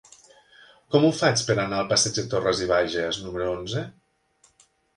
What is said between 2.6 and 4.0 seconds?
i Bages número onze?